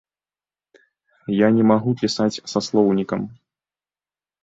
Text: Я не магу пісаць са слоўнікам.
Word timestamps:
Я 1.45 1.51
не 1.59 1.63
магу 1.73 1.91
пісаць 2.01 2.29
са 2.55 2.59
слоўнікам. 2.71 3.21